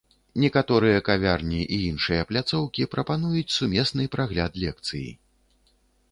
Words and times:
Некаторыя 0.43 1.01
кавярні 1.09 1.59
і 1.75 1.77
іншыя 1.89 2.21
пляцоўкі 2.31 2.87
прапануюць 2.93 3.53
сумесны 3.57 4.07
прагляд 4.15 4.57
лекцыі. 4.63 5.05